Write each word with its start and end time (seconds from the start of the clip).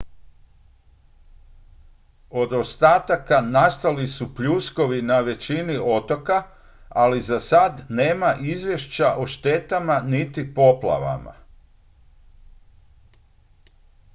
od 2.29 2.53
ostataka 2.53 3.41
nastali 3.41 4.07
su 4.07 4.35
pljuskovi 4.35 5.01
na 5.01 5.19
većini 5.19 5.77
otoka 5.83 6.43
ali 6.89 7.21
za 7.21 7.39
sad 7.39 7.83
nema 7.89 8.33
izvješća 8.41 9.15
o 9.17 9.27
štetama 9.27 10.01
niti 10.01 10.53
poplavama 10.53 11.33